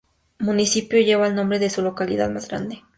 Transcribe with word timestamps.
El 0.39 0.47
municipio 0.47 0.99
lleva 0.99 1.27
el 1.27 1.35
nombre 1.35 1.59
de 1.59 1.69
su 1.69 1.83
localidad 1.83 2.31
más 2.31 2.47
grande. 2.47 2.81